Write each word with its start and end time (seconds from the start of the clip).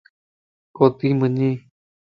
ڪوتي 0.75 1.09
ٻڌين؟ 1.19 1.53